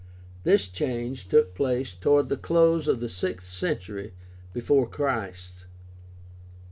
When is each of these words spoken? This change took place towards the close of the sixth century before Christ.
This 0.41 0.67
change 0.67 1.27
took 1.29 1.53
place 1.53 1.93
towards 1.93 2.29
the 2.29 2.35
close 2.35 2.87
of 2.87 3.01
the 3.01 3.07
sixth 3.07 3.53
century 3.53 4.13
before 4.51 4.87
Christ. 4.89 5.67